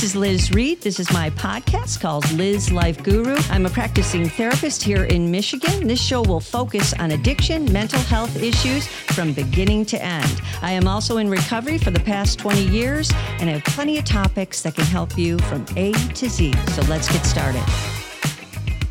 [0.00, 0.80] This is Liz Reed.
[0.80, 3.36] This is my podcast called Liz Life Guru.
[3.50, 5.86] I'm a practicing therapist here in Michigan.
[5.86, 10.40] This show will focus on addiction, mental health issues from beginning to end.
[10.62, 13.10] I am also in recovery for the past 20 years,
[13.40, 16.54] and I have plenty of topics that can help you from A to Z.
[16.68, 17.62] So let's get started.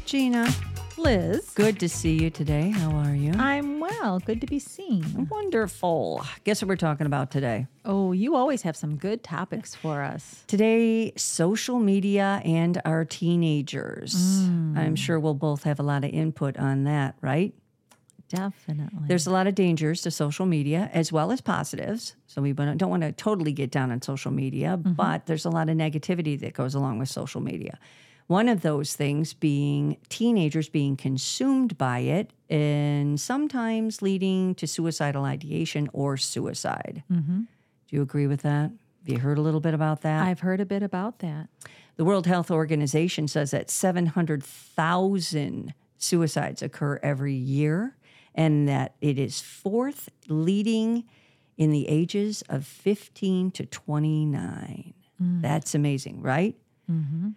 [0.05, 0.53] Gina,
[0.99, 1.49] Liz.
[1.51, 2.71] good to see you today.
[2.71, 3.31] How are you?
[3.37, 4.19] I'm well.
[4.19, 5.27] Good to be seen.
[5.31, 6.25] Wonderful.
[6.43, 7.67] Guess what we're talking about today?
[7.85, 10.43] Oh, you always have some good topics for us.
[10.47, 14.13] Today, social media and our teenagers.
[14.13, 14.77] Mm.
[14.77, 17.53] I'm sure we'll both have a lot of input on that, right?
[18.27, 19.07] Definitely.
[19.07, 22.15] There's a lot of dangers to social media as well as positives.
[22.27, 24.93] So we don't want to totally get down on social media, mm-hmm.
[24.93, 27.79] but there's a lot of negativity that goes along with social media.
[28.29, 35.25] One of those things being teenagers being consumed by it and sometimes leading to suicidal
[35.25, 37.01] ideation or suicide.
[37.11, 37.39] Mm-hmm.
[37.39, 38.69] Do you agree with that?
[38.69, 40.27] Have you heard a little bit about that?
[40.27, 41.47] I've heard a bit about that.
[41.95, 47.97] The World Health Organization says that 700,000 suicides occur every year
[48.35, 51.05] and that it is fourth leading
[51.57, 54.93] in the ages of 15 to 29.
[55.19, 55.41] Mm.
[55.41, 56.55] That's amazing, right?
[56.89, 57.29] Mm-hmm.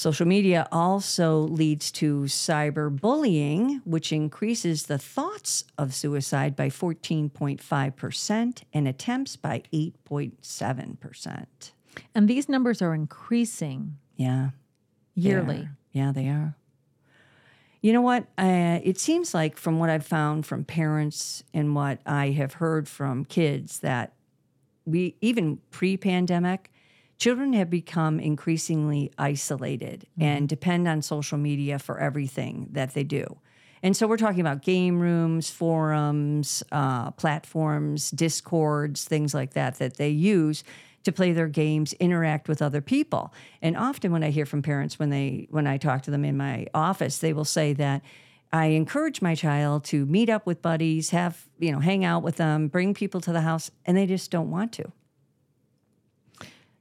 [0.00, 8.88] Social media also leads to cyberbullying, which increases the thoughts of suicide by 14.5% and
[8.88, 11.46] attempts by 8.7%.
[12.14, 14.52] And these numbers are increasing Yeah.
[15.14, 15.64] yearly.
[15.64, 15.76] are.
[15.92, 16.56] Yeah, they are.
[17.82, 18.24] You know what?
[18.38, 22.88] Uh, it seems like from what I've found from parents and what I have heard
[22.88, 24.14] from kids that
[24.86, 26.70] we, even pre pandemic,
[27.20, 33.38] children have become increasingly isolated and depend on social media for everything that they do.
[33.82, 39.98] And so we're talking about game rooms, forums, uh, platforms, discords, things like that that
[39.98, 40.64] they use
[41.04, 43.32] to play their games, interact with other people.
[43.62, 46.36] And often when I hear from parents when they when I talk to them in
[46.36, 48.02] my office, they will say that
[48.52, 52.36] I encourage my child to meet up with buddies, have, you know, hang out with
[52.36, 54.90] them, bring people to the house, and they just don't want to.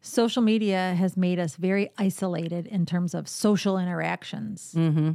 [0.09, 4.73] Social media has made us very isolated in terms of social interactions.
[4.75, 5.11] Mm-hmm.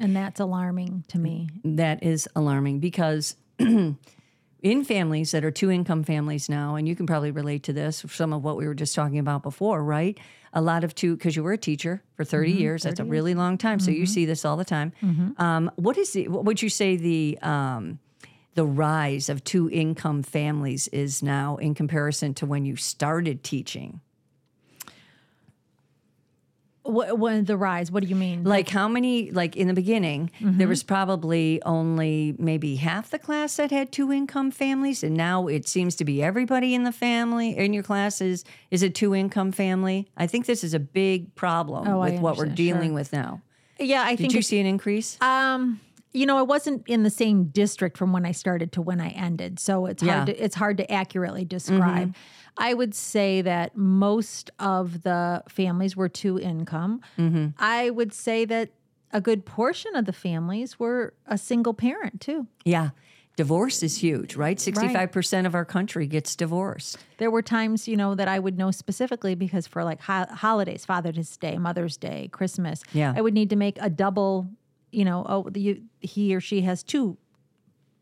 [0.00, 1.48] And that's alarming to me.
[1.62, 7.06] that is alarming because in families that are two income families now, and you can
[7.06, 10.18] probably relate to this, some of what we were just talking about before, right?
[10.54, 13.34] A lot of two, because you were a teacher for 30 years, that's a really
[13.34, 13.78] long time.
[13.78, 14.92] So you see this all the time.
[15.38, 17.98] Um, what is the, what would you say the, um,
[18.54, 24.00] the rise of two income families is now in comparison to when you started teaching?
[26.82, 27.92] What, what the rise?
[27.92, 28.42] What do you mean?
[28.42, 29.30] Like how many?
[29.30, 34.10] Like in the beginning, there was probably only maybe half the class that had two
[34.10, 38.44] income families, and now it seems to be everybody in the family in your classes
[38.70, 40.08] is a two income family.
[40.16, 42.94] I think this is a big problem Oh, with what we're dealing Sure.
[42.94, 43.42] with now.
[43.78, 45.20] yeah, I Did think you see an increase?
[45.20, 45.80] Um,
[46.12, 49.10] you know, I wasn't in the same district from when I started to when I
[49.10, 50.14] ended, so it's Yeah.
[50.16, 51.48] hard to it's hard to accurately mm-hmm.
[51.48, 52.14] describe.
[52.58, 57.00] I would say that most of the families were two income.
[57.18, 57.48] Mm-hmm.
[57.58, 58.70] I would say that
[59.12, 62.46] a good portion of the families were a single parent too.
[62.64, 62.90] yeah,
[63.36, 64.60] divorce is huge, right?
[64.60, 66.98] Sixty five percent of our country gets divorced.
[67.18, 70.84] There were times, you know, that I would know specifically because for like ho- holidays,
[70.84, 73.14] Father's Day, Mother's Day, Christmas, Yeah.
[73.16, 74.48] I would need to make a double.
[74.92, 77.16] You know, oh, the, you, he or she has two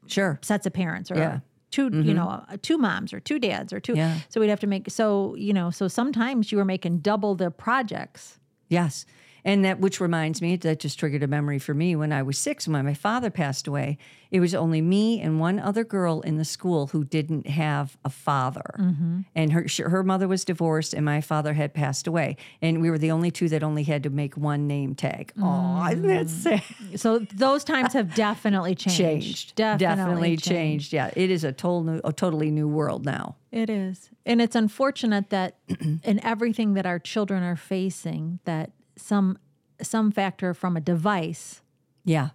[0.06, 0.38] Sure.
[0.42, 1.40] sets of parents or Yeah.
[1.70, 4.20] 2 you know uh, two moms or two dads or two Yeah.
[4.30, 7.50] so we'd have to make so you know so sometimes you were making double the
[7.50, 8.38] projects
[8.70, 9.04] Yes.
[9.48, 12.36] And that, which reminds me, that just triggered a memory for me when I was
[12.36, 13.96] six, when my father passed away.
[14.30, 18.10] It was only me and one other girl in the school who didn't have a
[18.10, 18.74] father.
[18.78, 19.20] Mm-hmm.
[19.34, 22.36] And her, sh- her mother was divorced and my father had passed away.
[22.60, 25.32] And we were the only two that only had to make one name tag.
[25.40, 26.62] Oh, isn't that sad?
[27.00, 29.54] so those times have definitely changed Changed.
[29.56, 30.92] definitely, changed.
[30.92, 31.10] Yeah.
[31.16, 33.36] It is a, total new, a totally new world now.
[33.50, 35.56] it is and it's unfortunate that
[36.04, 39.38] in everything that our children are facing that some
[39.80, 41.62] some factor from a device
[42.04, 42.30] Yeah.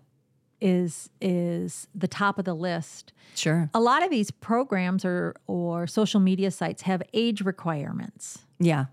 [0.61, 3.69] is is the top of the list Sure.
[3.73, 8.85] a lot of these programs or or social media sites have age requirements Yeah.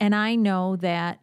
[0.00, 1.20] And I know that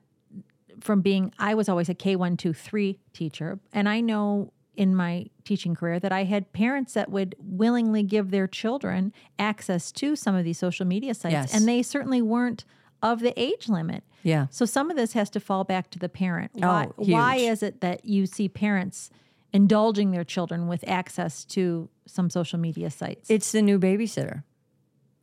[0.82, 3.60] from being, I was always a K1, 2, 3 teacher.
[3.72, 8.32] And I know in my teaching career that I had parents that would willingly give
[8.32, 11.32] their children access to some of these social media sites.
[11.34, 11.54] Yes.
[11.54, 12.66] And they certainly weren't
[13.04, 14.04] of the age limit.
[14.24, 14.48] Yeah.
[14.50, 16.52] So some of this has to fall back to the parent.
[16.54, 19.12] Why, Oh, why is it that you see parents
[19.52, 23.30] indulging their children with access to some social media sites?
[23.30, 24.44] It's the new babysitter.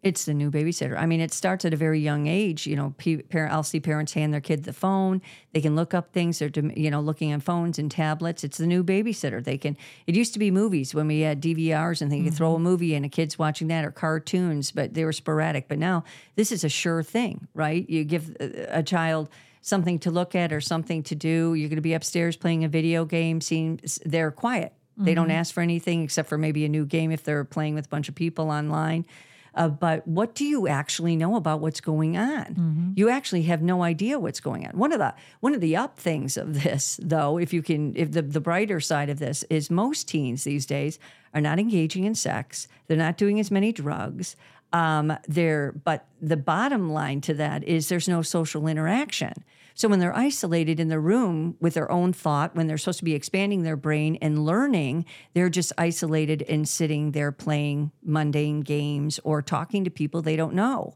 [0.02, 0.96] It's the new babysitter.
[0.96, 2.66] I mean, it starts at a very young age.
[2.66, 2.94] You know,
[3.28, 5.20] parent, I'll see parents hand their kid the phone.
[5.52, 6.38] They can look up things.
[6.38, 8.42] They're, you know, looking on phones and tablets.
[8.42, 9.44] It's the new babysitter.
[9.44, 9.76] They can.
[10.06, 12.64] It used to be movies when we had DVRs and they could throw a mm-hmm.
[12.64, 15.68] movie and a kid's watching that or cartoons, but they were sporadic.
[15.68, 16.04] But now
[16.34, 17.88] this is a sure thing, right?
[17.88, 19.28] You give a, a child
[19.60, 21.52] something to look at or something to do.
[21.52, 23.42] You're going to be upstairs playing a video game.
[23.42, 24.72] Seeing they're quiet.
[24.96, 25.36] They don't mm-hmm.
[25.36, 28.10] ask for anything except for maybe a new game if they're playing with a bunch
[28.10, 29.06] of people online.
[29.54, 32.92] Uh, but what do you actually know about what's going on?
[32.96, 34.72] You actually have no idea what's going on.
[34.76, 38.12] One of the one of the up things of this, though, if you can, if
[38.12, 40.98] the the brighter side of this is most teens these days
[41.34, 42.68] are not engaging in sex.
[42.86, 44.36] They're not doing as many drugs.
[44.72, 49.32] Um, they're but the bottom line to that is there's no social interaction.
[49.80, 53.04] So when they're isolated in the room with their own thought, when they're supposed to
[53.06, 59.18] be expanding their brain and learning, they're just isolated and sitting there playing mundane games
[59.24, 60.92] or talking to people they don't know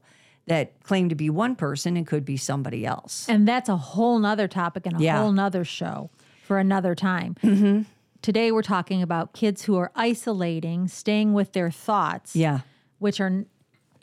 [0.48, 3.26] that claim to be one person and could be somebody else.
[3.26, 5.16] And that's a whole nother topic and a Yeah.
[5.16, 6.10] whole nother show
[6.42, 7.36] for another time.
[7.42, 7.84] Mm-hmm.
[8.20, 12.58] Today, we're talking about kids who are isolating, staying with their thoughts, Yeah.
[12.98, 13.46] which are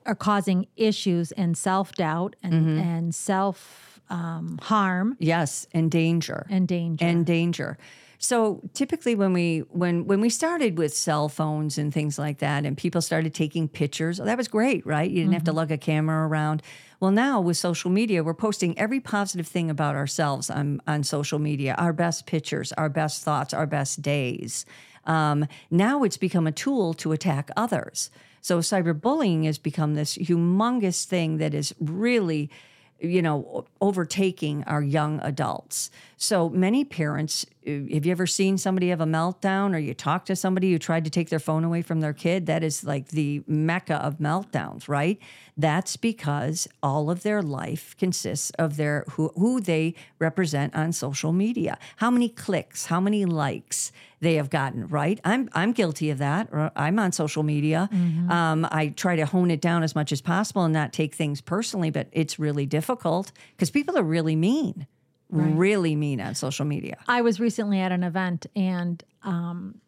[0.07, 2.79] are causing issues and self doubt and Mm-hmm.
[2.79, 6.45] and self um, harm Yes, and danger.
[6.49, 7.05] and danger.
[7.05, 7.77] and danger.
[8.19, 12.65] So typically when we when when we started with cell phones and things like that
[12.67, 15.09] and people started taking pictures, that was great, right?
[15.09, 16.61] You didn't have to lug a camera around.
[16.99, 21.39] Well, now with social media, we're posting every positive thing about ourselves on on social
[21.39, 24.65] media, our best pictures, our best thoughts, our best days.
[25.05, 28.11] Um, now it's become a tool to attack others.
[28.41, 32.51] So cyberbullying has become this humongous thing that is really
[33.01, 35.89] you know, overtaking our young adults.
[36.17, 40.35] So many parents, have you ever seen somebody have a meltdown or you talk to
[40.35, 42.47] somebody who tried to take their phone away from their kid?
[42.47, 45.19] That is like the mecca of meltdowns, right?
[45.55, 51.31] That's because all of their life consists of their who, who they represent on social
[51.31, 51.77] media.
[51.97, 53.91] How many clicks, how many likes
[54.21, 55.19] they have gotten, right?
[55.23, 56.49] I'm I'm guilty of that.
[56.75, 57.89] I'm on social media.
[58.29, 61.41] Um, I try to hone it down as much as possible and not take things
[61.41, 64.87] personally, but it's really difficult because people are really mean,
[65.31, 66.97] really mean on social media.
[67.07, 69.79] I was recently at an event and um,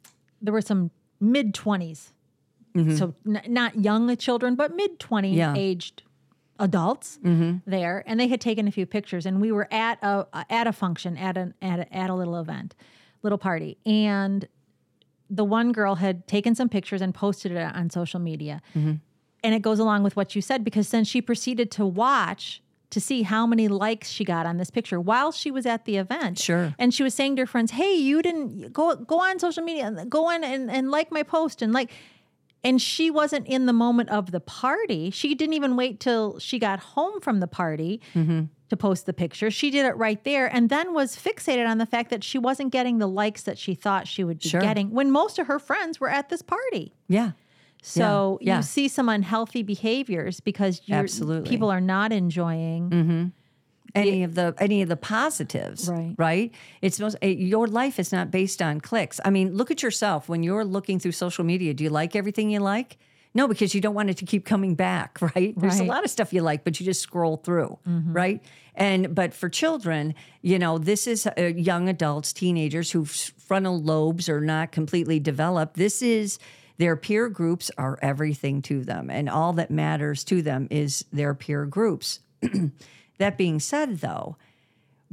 [0.41, 2.09] there were some mid 20s.
[2.97, 5.37] So n- not young children, but mid 20 Mm-hmm.
[5.37, 5.47] Yeah.
[5.49, 5.57] Mm-hmm.
[5.57, 6.03] aged
[6.59, 7.19] adults
[7.67, 8.03] there.
[8.07, 11.15] And they had taken a few pictures and we were at a, at a function,
[11.17, 12.73] at, an, at, a, at a little event,
[13.21, 13.77] little party.
[13.85, 14.47] And
[15.29, 18.61] the one girl had taken some pictures and posted it on social media.
[18.75, 18.93] Mm-hmm.
[19.43, 22.62] And it goes along with what you said because then she proceeded to watch
[22.93, 25.97] to see how many likes she got on this picture while she was at the
[25.97, 26.39] event.
[26.39, 26.73] Sure.
[26.79, 30.05] And she was saying to her friends, "Hey, you didn't go go on social media,
[30.09, 31.91] go on and, and like my post and like."
[32.65, 35.09] And she wasn't in the moment of the party.
[35.09, 38.43] She didn't even wait till she got home from the party Mm-hmm.
[38.69, 39.51] to post the picture.
[39.51, 42.71] She did it right there and then was fixated on the fact that she wasn't
[42.71, 44.61] getting the likes that she thought she would be Sure.
[44.61, 46.93] getting when most of her friends were at this party.
[47.09, 47.31] Yeah.
[47.85, 48.57] So Yeah.
[48.57, 51.49] you see some unhealthy behaviors because Absolutely.
[51.49, 53.31] people are not enjoying.
[53.95, 56.15] any of the any of the positives Right.
[56.17, 56.51] right?
[56.81, 59.19] It's most eh, your life is not based on clicks.
[59.23, 60.27] I mean look at yourself.
[60.27, 62.97] When you're looking through social media do you like everything you like?
[63.35, 65.53] No because you don't want it to keep coming back right?
[65.55, 68.41] There's a lot of stuff you like but you just scroll through right?
[68.73, 74.27] And but for children you know this is uh, young adults teenagers whose frontal lobes
[74.27, 75.75] are not completely developed.
[75.75, 76.39] This is
[76.77, 81.33] their peer groups are everything to them and all that matters to them is their
[81.33, 82.19] peer groups.
[83.19, 84.37] That being said, though,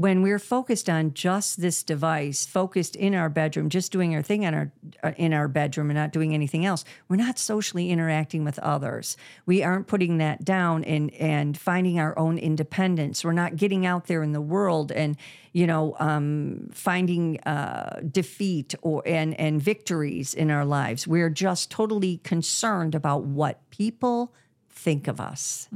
[0.01, 4.45] when we're focused on just this device, focused in our bedroom, just doing our thing
[4.45, 8.43] in our uh, in our bedroom and not doing anything else, we're not socially interacting
[8.43, 9.19] with others.
[9.45, 13.23] We aren't putting that down and and finding our own independence.
[13.23, 15.19] We're not getting out there in the world and
[15.53, 21.07] you know um, finding uh, defeat or and and victories in our lives.
[21.07, 24.33] We're just totally concerned about what people
[24.71, 25.69] think of us.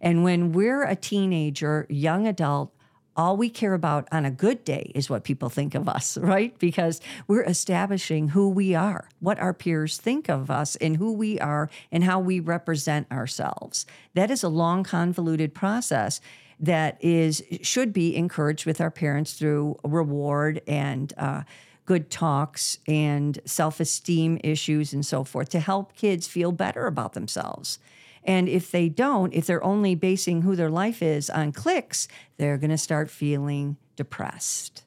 [0.00, 2.72] And when we're a teenager, young adult,
[3.16, 6.58] all we care about on a good day is what people think of us, right?
[6.58, 11.38] Because we're establishing who we are, what our peers think of us, and who we
[11.40, 13.86] are, and how we represent ourselves.
[14.14, 16.20] That is a long, convoluted process
[16.60, 21.42] that is should be encouraged with our parents through reward and uh,
[21.84, 27.78] good talks and self-esteem issues and so forth to help kids feel better about themselves.
[28.24, 32.58] And if they don't, if they're only basing who their life is on clicks, they're
[32.58, 34.84] going to start feeling depressed,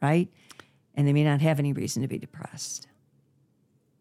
[0.00, 0.28] right?
[0.94, 2.86] And they may not have any reason to be depressed.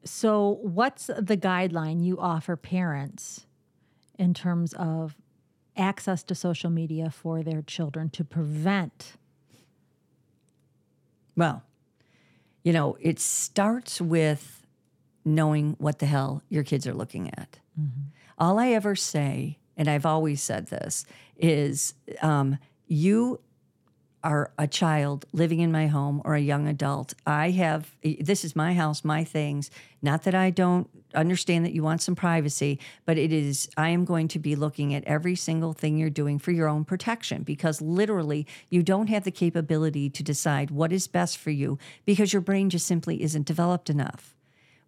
[0.04, 3.46] So, what's the guideline you offer parents
[4.18, 5.16] in terms of
[5.76, 9.14] access to social media for their children to prevent?
[11.36, 11.64] Well,
[12.64, 14.66] you know, it starts with
[15.26, 17.60] knowing what the hell your kids are looking at.
[17.80, 18.19] Mm-hmm.
[18.40, 21.06] All I ever say, and I've always said this,
[21.38, 23.42] is um, you
[24.24, 27.14] are a child living in my home or a young adult.
[27.26, 29.72] I have, this is my house, my things.
[30.02, 34.04] Not that I don't understand that you want some privacy, but it is, I am
[34.04, 37.82] going to be looking at every single thing you're doing for your own protection because
[37.82, 42.42] literally you don't have the capability to decide what is best for you because your
[42.42, 44.36] brain just simply isn't developed enough.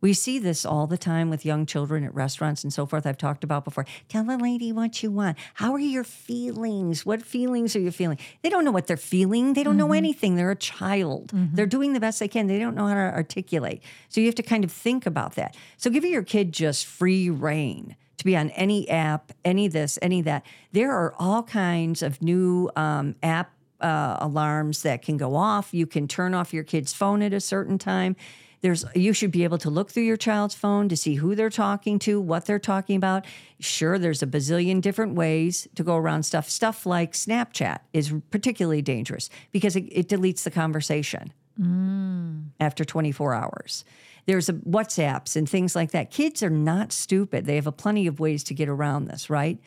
[0.01, 3.05] We see this all the time with young children at restaurants and so forth.
[3.05, 3.85] I've talked about before.
[4.09, 5.37] Tell the lady what you want.
[5.53, 7.05] How are your feelings?
[7.05, 8.17] What feelings are you feeling?
[8.41, 9.53] They don't know what they're feeling.
[9.53, 10.35] They don't know anything.
[10.35, 11.31] They're a child.
[11.53, 12.47] They're doing the best they can.
[12.47, 13.83] They don't know how to articulate.
[14.09, 15.55] So you have to kind of think about that.
[15.77, 20.21] So give your kid just free reign to be on any app, any this, any
[20.23, 20.45] that.
[20.71, 25.73] There are all kinds of new um, app uh, alarms that can go off.
[25.73, 28.15] You can turn off your kid's phone at a certain time.
[28.61, 31.49] There's you should be able to look through your child's phone to see who they're
[31.49, 33.25] talking to, what they're talking about.
[33.59, 36.49] Sure, there's a bazillion different ways to go around stuff.
[36.49, 42.43] Stuff like Snapchat is particularly dangerous because it, it deletes the conversation mm.
[42.59, 43.83] after 24 hours.
[44.27, 46.11] There's a WhatsApps and things like that.
[46.11, 47.45] Kids are not stupid.
[47.45, 49.59] They have a plenty of ways to get around this, right?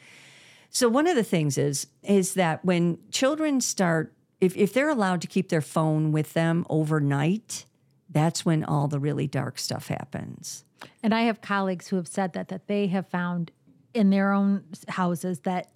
[0.71, 5.21] So one of the things is is that when children start if, if they're allowed
[5.23, 7.65] to keep their phone with them overnight,
[8.11, 10.65] that's when all the really dark stuff happens.
[11.03, 13.51] And I have colleagues who have said that that they have found
[13.95, 15.71] in their own houses that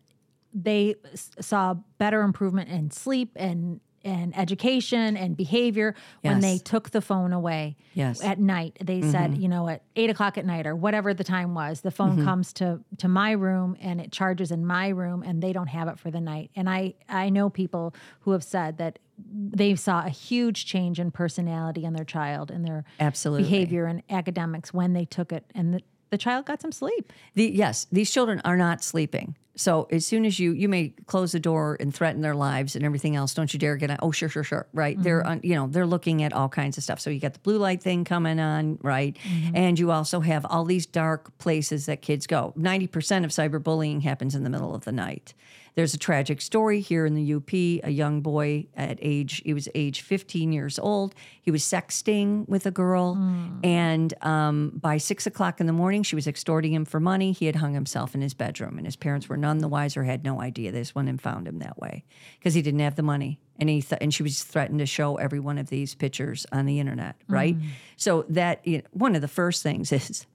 [0.52, 7.00] they saw better improvement in sleep and and education and behavior when they took the
[7.00, 8.22] phone away Yes.
[8.24, 8.78] at night.
[8.80, 9.40] They said, mm-hmm.
[9.40, 12.24] you know, at eight o'clock at night or whatever the time was, the phone mm-hmm.
[12.24, 15.88] comes to to my room and it charges in my room, and they don't have
[15.88, 16.50] it for the night.
[16.56, 18.98] And I I know people who have said that
[19.32, 23.42] they saw a huge change in personality in their child and their Absolutely.
[23.42, 27.12] behavior and academics when they took it, and the, the child got some sleep.
[27.34, 29.36] The, yes, these children are not sleeping.
[29.56, 32.84] So as soon as you you may close the door and threaten their lives and
[32.84, 33.98] everything else, don't you dare get on.
[34.00, 34.68] Oh, sure, sure, sure.
[34.72, 34.94] Right?
[34.94, 35.02] Mm-hmm.
[35.02, 37.00] They're on, you know they're looking at all kinds of stuff.
[37.00, 39.16] So you got the blue light thing coming on, right?
[39.16, 39.56] Mm-hmm.
[39.56, 42.52] And you also have all these dark places that kids go.
[42.54, 45.34] Ninety percent of cyberbullying happens in the middle of the night.
[45.78, 47.52] There's a tragic story here in the UP.
[47.52, 51.14] A young boy at age he was age 15 years old.
[51.40, 53.14] He was sexting with a girl,
[53.62, 57.30] and um, by six o'clock in the morning, she was extorting him for money.
[57.30, 60.02] He had hung himself in his bedroom, and his parents were none the wiser.
[60.02, 60.72] Had no idea.
[60.72, 62.02] They just went and found him that way
[62.40, 65.14] because he didn't have the money, and he th- and she was threatened to show
[65.14, 67.14] every one of these pictures on the internet.
[67.28, 67.54] Right.
[67.96, 70.26] So that you know, one of the first things is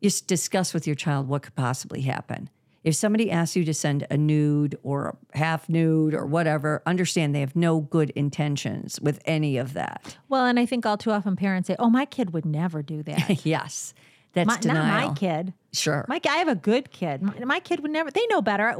[0.00, 2.48] you discuss with your child what could possibly happen.
[2.82, 7.34] If somebody asks you to send a nude or a half nude or whatever, understand
[7.34, 10.16] they have no good intentions with any of that.
[10.28, 13.02] Well, and I think all too often parents say, "Oh, my kid would never do
[13.02, 13.92] that." yes,
[14.32, 14.84] that's my, denial.
[14.86, 15.52] not my kid.
[15.72, 16.04] Sure.
[16.08, 17.22] Mike, I have a good kid.
[17.22, 18.10] My, my kid would never.
[18.10, 18.74] They know better.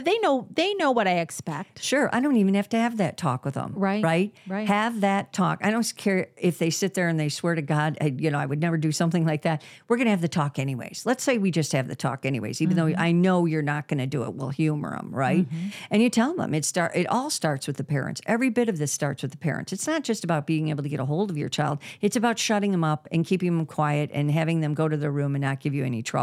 [0.00, 0.46] They know.
[0.52, 1.82] They know what I expect.
[1.82, 3.72] Sure, I don't even have to have that talk with them.
[3.74, 4.68] Right, right, right.
[4.68, 5.58] Have that talk.
[5.64, 8.38] I don't care if they sit there and they swear to God, I, you know,
[8.38, 9.62] I would never do something like that.
[9.88, 11.02] We're going to have the talk anyways.
[11.04, 12.92] Let's say we just have the talk anyways, even Mm-hmm.
[12.92, 14.34] though I know you're not going to do it.
[14.34, 15.46] We'll humor them, right?
[15.90, 16.94] And you tell them it start.
[16.94, 18.20] It all starts with the parents.
[18.26, 19.72] Every bit of this starts with the parents.
[19.72, 21.80] It's not just about being able to get a hold of your child.
[22.00, 25.10] It's about shutting them up and keeping them quiet and having them go to their
[25.10, 26.19] room and not give you any trouble.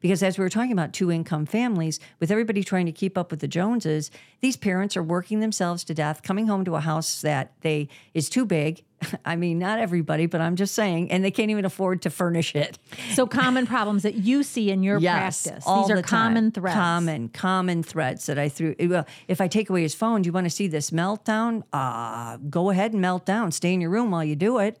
[0.00, 3.30] Because as we were talking about two income families, with everybody trying to keep up
[3.30, 7.20] with the Joneses, these parents are working themselves to death, coming home to a house
[7.22, 8.82] that they is too big.
[9.24, 12.54] I mean, not everybody, but I'm just saying, and they can't even afford to furnish
[12.54, 12.78] it.
[13.12, 15.64] So common problems that you see in your practice.
[15.66, 16.34] all These are the time.
[16.34, 16.74] common threads.
[16.76, 18.74] Common, common threads that I threw.
[18.78, 21.62] Well, if I take away his phone, do you want to see this meltdown?
[21.72, 23.52] Uh, go ahead and melt down.
[23.52, 24.78] Stay in your room while you do it.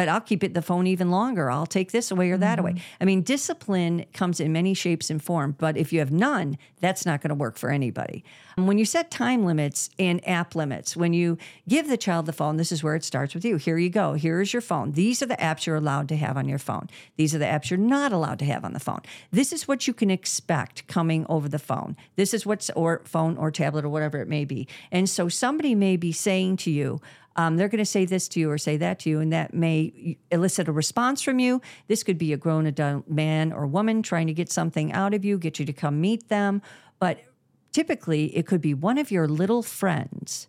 [0.00, 1.50] But I'll keep it the phone even longer.
[1.50, 2.70] I'll take this away or that away.
[2.70, 3.02] Mm-hmm.
[3.02, 7.04] I mean, discipline comes in many shapes and forms, but if you have none, that's
[7.04, 8.24] not going to work for anybody.
[8.56, 11.36] And when you set time limits and app limits, when you
[11.68, 13.56] give the child the phone, this is where it starts with you.
[13.56, 14.14] Here you go.
[14.14, 14.92] Here is your phone.
[14.92, 16.88] These are the apps you're allowed to have on your phone.
[17.16, 19.02] These are the apps you're not allowed to have on the phone.
[19.30, 21.94] This is what you can expect coming over the phone.
[22.16, 24.66] This is what's or phone or tablet or whatever it may be.
[24.90, 27.02] And so somebody may be saying to you,
[27.36, 29.54] um, they're going to say this to you or say that to you, and that
[29.54, 31.60] may elicit a response from you.
[31.86, 35.24] This could be a grown adult man or woman trying to get something out of
[35.24, 36.60] you, get you to come meet them.
[36.98, 37.20] But
[37.72, 40.48] typically, it could be one of your little friends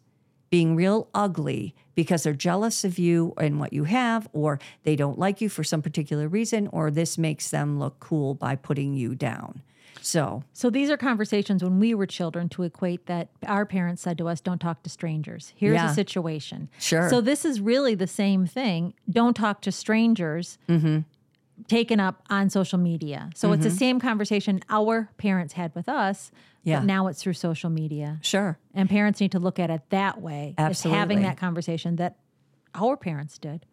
[0.49, 5.17] being real ugly because they're jealous of you and what you have, or they don't
[5.17, 9.15] like you for some particular reason, or this makes them look cool by putting you
[9.15, 9.61] down.
[10.01, 14.17] So, So these are conversations when we were children to equate that our parents said
[14.17, 15.91] to us, "Don't talk to strangers." Here's Yeah.
[15.91, 16.69] a situation.
[16.79, 17.09] Sure.
[17.09, 18.93] So this is really the same thing.
[19.09, 20.57] Don't talk to strangers.
[20.67, 20.99] Mm-hmm.
[21.67, 23.29] Taken up on social media.
[23.35, 23.77] So it's the mm-hmm.
[23.77, 26.31] same conversation our parents had with us.
[26.63, 26.79] Yeah.
[26.79, 28.19] But now it's through social media.
[28.21, 28.57] sure.
[28.73, 30.55] And parents need to look at it that way.
[30.57, 30.97] Absolutely.
[30.97, 32.17] As having that conversation that
[32.75, 33.65] our parents did.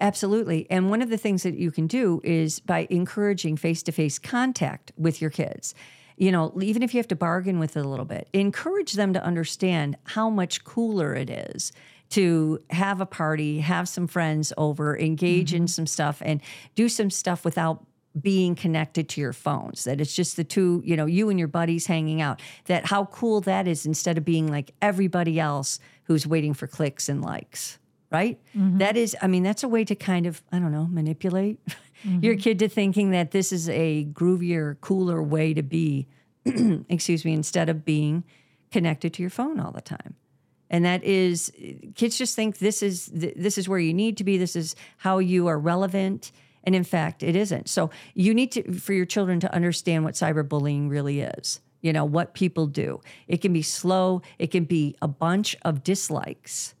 [0.00, 0.66] Absolutely.
[0.70, 4.18] And one of the things that you can do is by encouraging face to face
[4.18, 5.74] contact with your kids.
[6.16, 9.14] You know, even if you have to bargain with it a little bit, encourage them
[9.14, 11.72] to understand how much cooler it is
[12.10, 15.68] to have a party, have some friends over, engage in mm-hmm.
[15.68, 16.40] some stuff, and
[16.74, 17.86] do some stuff without
[18.20, 21.46] being connected to your phones that it's just the two you know you and your
[21.46, 26.26] buddies hanging out that how cool that is instead of being like everybody else who's
[26.26, 27.78] waiting for clicks and likes
[28.10, 28.40] right?
[28.56, 28.78] Mm-hmm.
[28.78, 32.20] That is i mean that's a way to kind of i don't know manipulate mm-hmm.
[32.24, 36.08] your kid to thinking that this is a groovier cooler way to be
[36.88, 38.24] excuse me instead of being
[38.70, 40.14] connected to your phone all the time.
[40.72, 41.52] And that is
[41.96, 45.18] kids just think this is this is where you need to be this is how
[45.18, 46.30] you are relevant
[46.62, 47.68] and in fact it isn't.
[47.68, 52.04] So you need to for your children to understand what cyberbullying really is you know
[52.04, 53.00] what people do.
[53.26, 56.74] It can be slow it can be a bunch of dislikes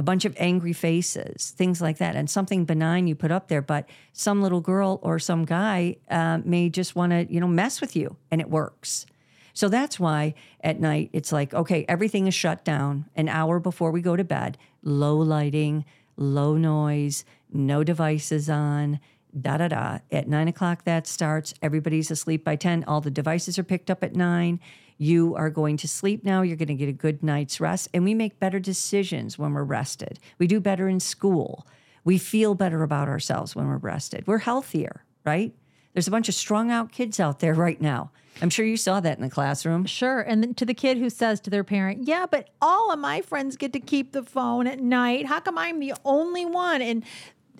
[0.00, 3.60] a bunch of angry faces, things like that, and something benign you put up there.
[3.60, 7.82] But some little girl or some guy uh, may just want to, you know, mess
[7.82, 9.04] with you, and it works.
[9.52, 10.32] So that's why
[10.64, 14.24] at night it's like, okay, everything is shut down an hour before we go to
[14.24, 14.56] bed.
[14.82, 15.84] Low lighting,
[16.16, 19.00] low noise, no devices on.
[19.38, 19.98] Da da da.
[20.10, 21.52] At nine o'clock, that starts.
[21.60, 22.84] Everybody's asleep by 10.
[22.84, 24.60] All the devices are picked up at nine.
[25.00, 26.42] You are going to sleep now.
[26.42, 27.88] You're going to get a good night's rest.
[27.94, 30.18] And we make better decisions when we're rested.
[30.38, 31.66] We do better in school.
[32.04, 34.26] We feel better about ourselves when we're rested.
[34.26, 35.54] We're healthier, right?
[35.94, 38.10] There's a bunch of strung out kids out there right now.
[38.42, 39.86] I'm sure you saw that in the classroom.
[39.86, 40.20] Sure.
[40.20, 43.56] And to the kid who says to their parent, Yeah, but all of my friends
[43.56, 45.24] get to keep the phone at night.
[45.24, 46.82] How come I'm the only one?
[46.82, 47.04] And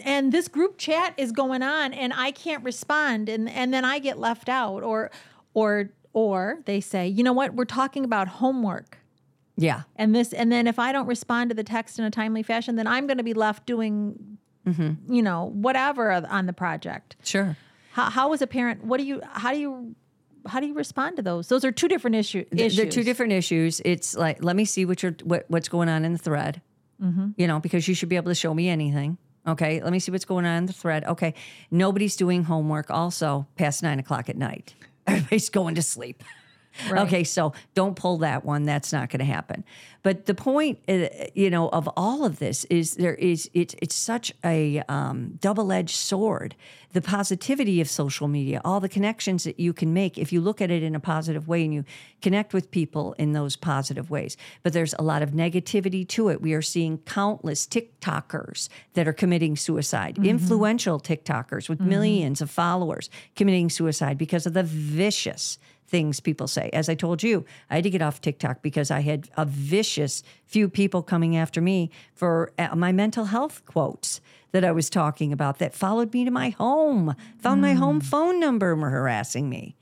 [0.04, 3.98] and this group chat is going on and I can't respond and, and then I
[3.98, 4.82] get left out.
[4.82, 5.10] Or
[5.54, 8.98] or or they say, you know what, we're talking about homework.
[9.56, 9.82] Yeah.
[9.96, 12.76] And this and then if I don't respond to the text in a timely fashion,
[12.76, 15.12] then I'm gonna be left doing mm-hmm.
[15.12, 17.16] you know, whatever on the project.
[17.22, 17.56] Sure.
[17.92, 19.94] How how is a parent what do you how do you
[20.46, 21.48] how do you respond to those?
[21.48, 22.76] Those are two different issue, issues.
[22.76, 23.80] They're two different issues.
[23.84, 26.62] It's like, let me see what you're, what, what's going on in the thread,
[27.02, 27.30] mm-hmm.
[27.36, 29.18] you know, because you should be able to show me anything.
[29.46, 29.82] Okay.
[29.82, 31.04] Let me see what's going on in the thread.
[31.04, 31.34] Okay.
[31.70, 34.74] Nobody's doing homework also past nine o'clock at night.
[35.10, 36.22] Everybody's going to sleep.
[36.90, 37.02] Right.
[37.02, 38.64] Okay, so don't pull that one.
[38.64, 39.64] That's not going to happen.
[40.02, 43.94] But the point, uh, you know, of all of this is there is it's it's
[43.94, 46.54] such a um, double edged sword.
[46.92, 50.60] The positivity of social media, all the connections that you can make if you look
[50.60, 51.84] at it in a positive way and you
[52.20, 54.36] connect with people in those positive ways.
[54.62, 56.40] But there's a lot of negativity to it.
[56.40, 63.10] We are seeing countless TikTokers that are committing suicide, influential TikTokers with millions of followers
[63.36, 65.58] committing suicide because of the vicious
[65.90, 66.70] things people say.
[66.72, 70.22] As I told you, I had to get off TikTok because I had a vicious
[70.46, 74.20] few people coming after me for uh, my mental health quotes
[74.52, 78.40] that I was talking about that followed me to my home, found my home phone
[78.40, 79.76] number and were harassing me.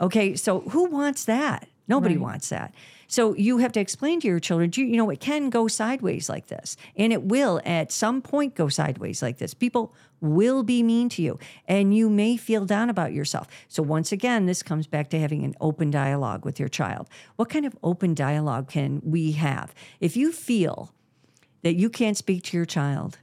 [0.00, 1.68] Okay, so who wants that?
[1.88, 2.74] Nobody wants that.
[3.06, 6.28] So you have to explain to your children, you, you know, it can go sideways
[6.28, 9.54] like this, and it will at some point go sideways like this.
[9.54, 13.46] People will be mean to you, and you may feel down about yourself.
[13.68, 17.08] So once again, this comes back to having an open dialogue with your child.
[17.36, 19.72] What kind of open dialogue can we have?
[20.00, 20.92] If you feel
[21.62, 23.18] that you can't speak to your child,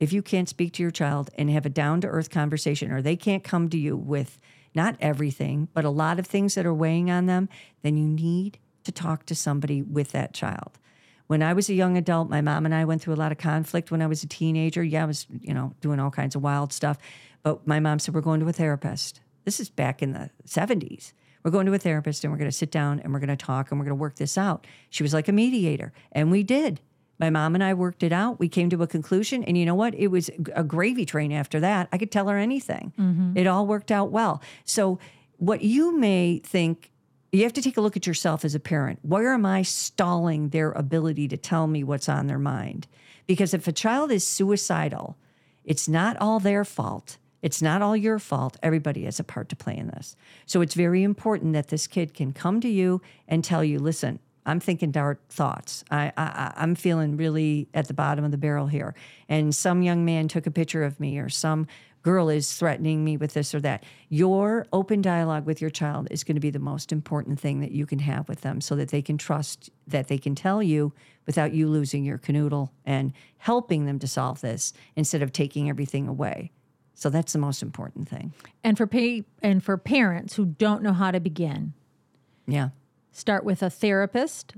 [0.00, 3.02] if you can't speak to your child and have a down to earth conversation, or
[3.02, 4.38] they can't come to you with
[4.78, 7.48] not everything, but a lot of things that are weighing on them,
[7.82, 10.78] then you need to talk to somebody with that child.
[11.26, 13.38] When I was a young adult, my mom and I went through a lot of
[13.38, 14.84] conflict when I was a teenager.
[14.84, 16.96] Yeah, I was, you know, doing all kinds of wild stuff.
[17.42, 19.20] But my mom said, We're going to a therapist.
[19.44, 21.12] This is back in the 70s.
[21.42, 23.36] We're going to a therapist and we're going to sit down and we're going to
[23.36, 24.64] talk and we're going to work this out.
[24.90, 26.80] She was like a mediator, and we did.
[27.18, 28.38] My mom and I worked it out.
[28.38, 29.42] We came to a conclusion.
[29.44, 29.94] And you know what?
[29.94, 31.88] It was a gravy train after that.
[31.92, 32.92] I could tell her anything.
[32.98, 33.36] Mm-hmm.
[33.36, 34.40] It all worked out well.
[34.64, 34.98] So,
[35.38, 36.90] what you may think,
[37.30, 38.98] you have to take a look at yourself as a parent.
[39.02, 42.88] Where am I stalling their ability to tell me what's on their mind?
[43.28, 45.16] Because if a child is suicidal,
[45.64, 47.18] it's not all their fault.
[47.40, 48.56] It's not all your fault.
[48.62, 50.16] Everybody has a part to play in this.
[50.46, 54.18] So it's very important that this kid can come to you and tell you, listen,
[54.48, 55.84] I'm thinking dark thoughts.
[55.90, 58.94] I, I I'm feeling really at the bottom of the barrel here.
[59.28, 61.66] And some young man took a picture of me, or some
[62.02, 63.84] girl is threatening me with this or that.
[64.08, 67.72] Your open dialogue with your child is going to be the most important thing that
[67.72, 70.92] you can have with them, so that they can trust that they can tell you
[71.26, 76.08] without you losing your canoodle and helping them to solve this instead of taking everything
[76.08, 76.50] away.
[76.94, 78.32] So that's the most important thing.
[78.64, 81.74] And for pay, and for parents who don't know how to begin,
[82.46, 82.70] Yeah.
[83.18, 84.54] Start with a therapist.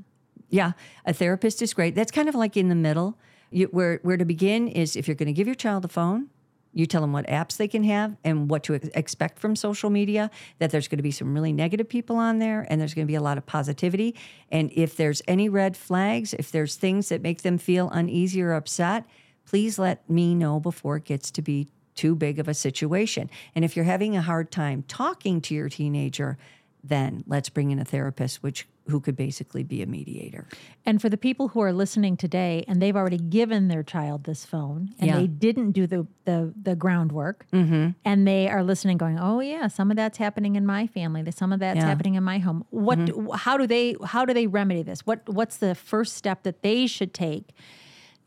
[0.48, 0.72] Yeah,
[1.04, 1.94] a therapist is great.
[1.94, 3.18] That's kind of like in the middle.
[3.50, 6.28] You, where where to begin is if you're going to give your child a phone,
[6.72, 9.90] you tell them what apps they can have and what to ex- expect from social
[9.90, 10.30] media.
[10.58, 13.10] That there's going to be some really negative people on there, and there's going to
[13.10, 14.14] be a lot of positivity.
[14.50, 18.52] And if there's any red flags, if there's things that make them feel uneasy or
[18.52, 19.04] upset,
[19.46, 23.28] please let me know before it gets to be too big of a situation.
[23.54, 26.38] And if you're having a hard time talking to your teenager,
[26.82, 30.48] then let's bring in a therapist, which who could basically be a mediator.
[30.84, 34.44] And for the people who are listening today and they've already given their child this
[34.44, 35.16] phone and Yeah.
[35.16, 37.90] they didn't do the the, the groundwork mm-hmm.
[38.04, 41.28] and they are listening going, "Oh yeah, some of that's happening in my family.
[41.30, 41.86] Some of that's Yeah.
[41.86, 43.26] happening in my home." What mm-hmm.
[43.26, 45.06] do- how do they how do they remedy this?
[45.06, 47.50] What what's the first step that they should take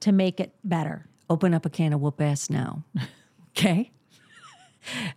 [0.01, 1.07] to make it better?
[1.29, 2.83] open up a can of whoop ass now.
[3.55, 3.91] Okay.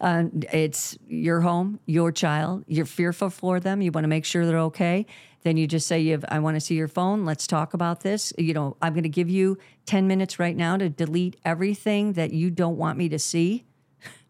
[0.00, 2.64] Uh, it's your home, your child.
[2.66, 3.82] You're fearful for them.
[3.82, 5.06] You want to make sure they're okay.
[5.42, 7.24] Then you just say, "You, have, I want to see your phone.
[7.24, 10.76] Let's talk about this." You know, I'm going to give you ten minutes right now
[10.76, 13.64] to delete everything that you don't want me to see.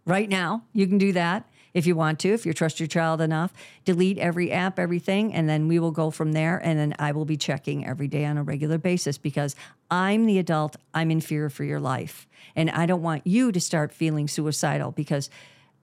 [0.09, 2.31] Right now, you can do that if you want to.
[2.33, 3.53] If you trust your child enough,
[3.85, 6.57] delete every app, everything, and then we will go from there.
[6.57, 9.55] And then I will be checking every day on a regular basis because
[9.91, 10.77] I'm the adult.
[10.95, 14.91] I'm in fear for your life, and I don't want you to start feeling suicidal
[14.91, 15.29] because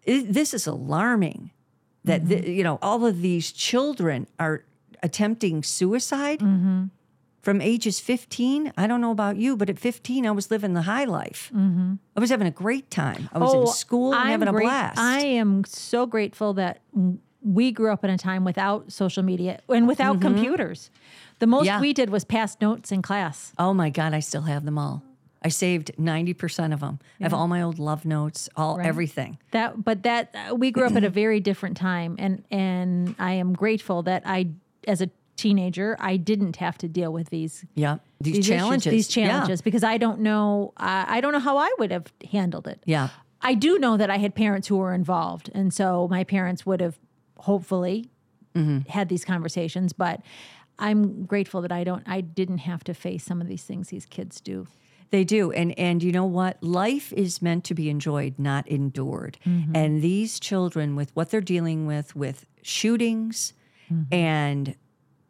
[0.02, 1.52] it, this is alarming.
[2.06, 2.42] That mm-hmm.
[2.42, 4.66] the, you know all of these children are
[5.04, 6.86] attempting suicide mm-hmm.
[7.44, 10.82] From ages 15 i don't know about you but at 15 i was living the
[10.84, 11.52] high life.
[12.16, 13.30] I was having a great time.
[13.34, 14.98] I was in school and I'm having a great- blast.
[14.98, 16.80] I am so grateful that
[17.42, 20.90] we grew up in a time without social media and without computers.
[21.40, 21.76] The most Mm-hmm.
[21.78, 21.82] Yeah.
[21.82, 23.54] we did was pass notes in class.
[23.60, 25.04] oh my god i still have them all.
[25.46, 29.38] I saved 90% of them i have all my old love notes all everything.
[29.52, 33.34] That, but that uh, we grew up at a very different time, and and I
[33.34, 34.40] am grateful that I,
[34.88, 38.91] as a teenager, I didn't have to deal with these yeah these, these issues, challenges
[38.91, 39.28] these Yeah.
[39.28, 42.82] challenges, because I don't know, I, I don't know how I would have handled it.
[42.86, 43.10] yeah
[43.41, 46.82] I do know that I had parents who were involved, and so my parents would
[46.82, 46.98] have
[47.38, 48.10] hopefully
[48.56, 48.88] Mm-hmm.
[48.88, 49.93] had these conversations.
[49.93, 50.22] But
[50.78, 54.06] I'm grateful that I don't, I didn't have to face some of these things these
[54.06, 54.67] kids do.
[55.10, 55.52] They do.
[55.52, 56.62] And and you know what?
[56.62, 59.39] Life is meant to be enjoyed, not endured.
[59.74, 63.54] And these children with what they're dealing with with shootings
[64.12, 64.76] and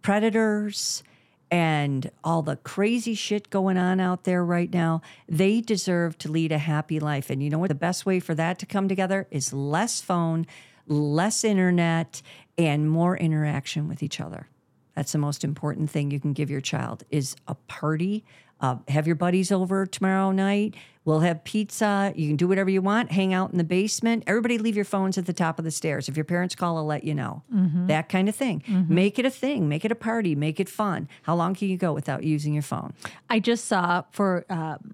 [0.03, 1.01] predators
[1.49, 6.51] and all the crazy shit going on out there right now, they deserve to lead
[6.51, 7.29] a happy life.
[7.29, 7.69] And you know what?
[7.69, 10.45] The best way for that to come together is less phone,
[10.87, 12.21] less internet,
[12.57, 14.47] and more interaction with each other.
[14.95, 18.23] That's the most important thing you can give your child is a party.
[18.59, 20.75] Uh, have your buddies over tomorrow night.
[21.05, 22.13] We'll have pizza.
[22.15, 23.11] You can do whatever you want.
[23.11, 24.23] Hang out in the basement.
[24.25, 26.07] Everybody leave your phones at the top of the stairs.
[26.07, 27.43] If your parents call, I'll let you know.
[27.87, 28.63] That kind of thing.
[28.87, 29.67] Make it a thing.
[29.67, 30.33] Make it a party.
[30.35, 31.09] Make it fun.
[31.23, 32.93] How long can you go without using your phone?
[33.29, 34.93] I just saw for um,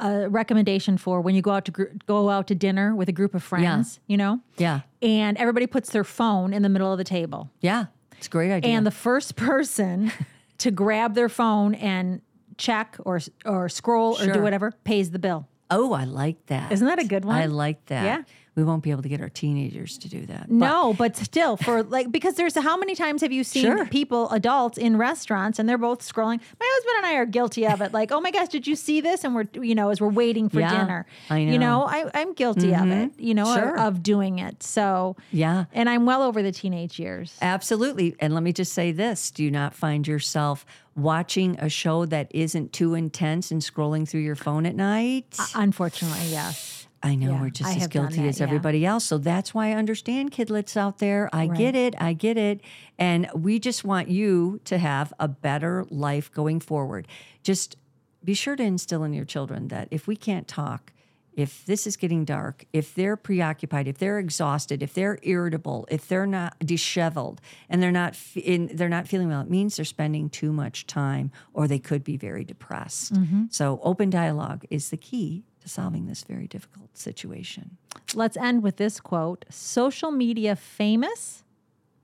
[0.00, 3.12] a recommendation for when you go out to gr- go out to dinner with a
[3.12, 4.12] group of friends, yeah.
[4.12, 4.80] you know, Yeah.
[5.02, 7.86] and everybody puts their phone in the middle of the table, Yeah.
[8.18, 8.70] It's a great idea.
[8.72, 10.12] and the first person
[10.58, 12.20] to grab their phone and
[12.56, 15.48] check or or scroll or do whatever pays the bill.
[15.70, 16.70] oh, I like that.
[16.72, 17.36] Isn't that a good one?
[17.36, 18.04] I like that.
[18.04, 18.22] Yeah.
[18.56, 20.50] We won't be able to get our teenagers to do that.
[20.50, 23.84] No, but still, for like, because there's how many times have you seen Sure.
[23.86, 26.40] people, adults in restaurants, and they're both scrolling?
[26.58, 27.92] My husband and I are guilty of it.
[27.92, 29.24] Like, oh my gosh, did you see this?
[29.24, 31.52] And we're, you know, as we're waiting for Yeah, dinner, I know.
[31.52, 31.86] You know.
[31.86, 32.08] Mm-hmm.
[32.16, 33.10] I, I'm guilty of it.
[33.18, 33.78] You know, of- Sure.
[33.78, 34.62] of, doing it.
[34.62, 35.66] So Yeah.
[35.74, 37.36] and I'm well over the teenage years.
[37.42, 38.16] Absolutely.
[38.20, 40.64] And let me just say this do you not find yourself
[40.94, 45.36] watching a show that isn't too intense and scrolling through your phone at night?
[45.54, 46.85] Unfortunately, yes.
[47.02, 48.46] I know yeah, we're just I as guilty that, as yeah.
[48.46, 49.04] everybody else.
[49.04, 51.28] So that's why I understand kidlets out there.
[51.32, 51.94] I get it.
[51.98, 52.60] I get it.
[52.98, 57.06] And we just want you to have a better life going forward.
[57.42, 57.76] Just
[58.24, 60.92] be sure to instill in your children that if we can't talk,
[61.36, 66.08] if this is getting dark, if they're preoccupied, if they're exhausted, if they're irritable, if
[66.08, 70.30] they're not disheveled and they're not in, they're not feeling well, it means they're spending
[70.30, 73.12] too much time or they could be very depressed.
[73.12, 73.44] Mm-hmm.
[73.50, 77.76] So open dialogue is the key to solving this very difficult situation.
[78.14, 81.44] Let's end with this quote Social media famous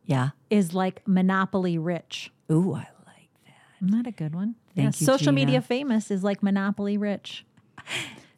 [0.05, 0.31] Yeah.
[0.51, 2.33] is like monopoly rich.
[2.51, 3.81] Ooh, I like that.
[3.81, 4.57] Not a good one.
[4.75, 5.33] Thank Yeah, you, Social Gina.
[5.33, 7.45] media famous is like Monopoly rich.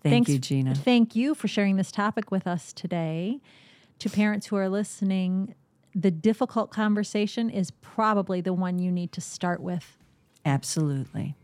[0.03, 0.75] Thank Thanks- you, Gina.
[0.75, 3.41] Thank you for sharing this topic with us today.
[4.01, 5.55] To parents who are listening,
[5.95, 9.97] the difficult conversation is probably the one you need to start with.
[10.45, 11.35] Absolutely.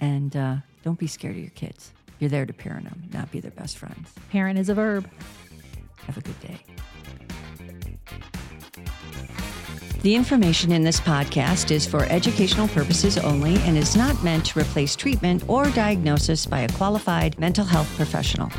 [0.00, 1.92] And uh, don't be scared of your kids.
[2.18, 4.06] You're there to parent them, not be their best friend.
[4.30, 5.08] Parent is a verb.
[6.06, 6.60] Have a good day.
[10.02, 14.58] The information in this podcast is for educational purposes only and is not meant to
[14.60, 18.50] replace treatment or diagnosis by a qualified mental health professional.